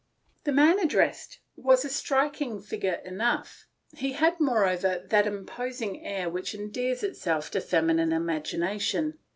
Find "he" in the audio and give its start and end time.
3.95-4.13